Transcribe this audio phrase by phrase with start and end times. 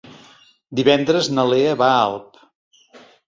[0.79, 2.41] Divendres na Lea va a Alp.